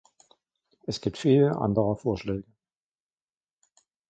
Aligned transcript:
Es 0.87 0.99
gibt 1.01 1.19
viele 1.19 1.57
andere 1.59 1.95
Vorschläge. 1.95 2.45